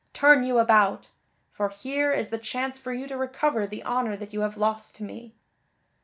[0.13, 1.11] Turn you about!
[1.51, 4.95] For here is the chance for you to recover the honor that you have lost
[4.95, 5.35] to me."